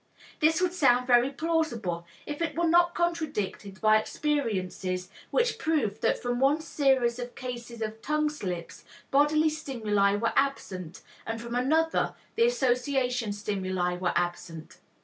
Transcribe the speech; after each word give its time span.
This 0.39 0.59
would 0.63 0.73
sound 0.73 1.05
very 1.05 1.29
plausible 1.29 2.07
if 2.25 2.41
it 2.41 2.57
were 2.57 2.67
not 2.67 2.95
contradicted 2.95 3.79
by 3.81 3.97
experiences 3.97 5.09
which 5.29 5.59
proved 5.59 6.01
that 6.01 6.19
from 6.19 6.39
one 6.39 6.59
series 6.59 7.19
of 7.19 7.35
cases 7.35 7.83
of 7.83 8.01
tongue 8.01 8.27
slips 8.31 8.83
bodily 9.11 9.49
stimuli 9.51 10.15
were 10.15 10.33
absent, 10.35 11.03
and 11.23 11.39
from 11.39 11.53
another, 11.53 12.15
the 12.33 12.47
association 12.47 13.31
stimuli 13.31 13.95
were 13.95 14.11
absent. 14.15 14.79